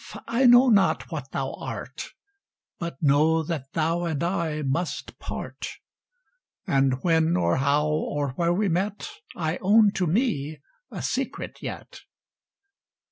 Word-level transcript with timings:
I 0.27 0.47
know 0.47 0.67
not 0.69 1.11
what 1.11 1.29
thou 1.31 1.53
art, 1.59 2.07
But 2.79 3.03
know 3.03 3.43
that 3.43 3.71
thou 3.73 4.05
and 4.05 4.23
I 4.23 4.63
must 4.63 5.15
part; 5.19 5.67
And 6.65 7.03
when, 7.03 7.37
or 7.37 7.57
how, 7.57 7.85
or 7.85 8.29
where 8.29 8.51
we 8.51 8.67
met 8.67 9.11
I 9.35 9.57
own 9.57 9.91
to 9.91 10.07
me 10.07 10.57
a 10.89 11.03
secret 11.03 11.59
yet. 11.61 12.01